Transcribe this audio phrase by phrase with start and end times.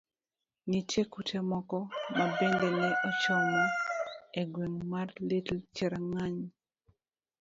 [0.69, 1.77] Nitie kute mamoko
[2.17, 3.63] ma bende ne ochomo
[4.41, 6.43] e gweng' mar Little Cherangany.